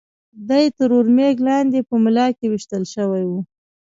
[0.49, 3.31] دی تر ور مېږ لاندې په ملا کې وېشتل شوی و.